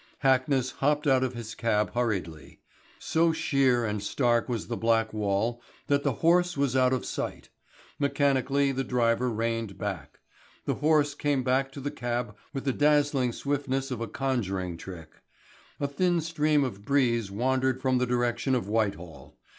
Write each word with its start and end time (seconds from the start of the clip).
Hackness 0.23 0.71
hopped 0.77 1.05
out 1.05 1.23
of 1.23 1.35
his 1.35 1.53
cab 1.53 1.93
hurriedly. 1.93 2.59
So 2.97 3.31
sheer 3.31 3.85
and 3.85 4.01
stark 4.01 4.49
was 4.49 4.65
the 4.65 4.75
black 4.75 5.13
wall 5.13 5.61
that 5.85 6.01
the 6.01 6.13
horse 6.25 6.57
was 6.57 6.75
out 6.75 6.91
of 6.91 7.05
sight. 7.05 7.49
Mechanically 7.99 8.71
the 8.71 8.83
driver 8.83 9.29
reined 9.29 9.77
back. 9.77 10.17
The 10.65 10.73
horse 10.73 11.13
came 11.13 11.43
back 11.43 11.71
to 11.73 11.79
the 11.79 11.91
cab 11.91 12.35
with 12.51 12.65
the 12.65 12.73
dazzling 12.73 13.31
swiftness 13.31 13.91
of 13.91 14.01
a 14.01 14.07
conjuring 14.07 14.75
trick. 14.75 15.21
A 15.79 15.87
thin 15.87 16.19
stream 16.21 16.63
of 16.63 16.83
breeze 16.83 17.29
wandered 17.29 17.79
from 17.79 17.99
the 17.99 18.07
direction 18.07 18.55
of 18.55 18.67
Whitehall. 18.67 19.37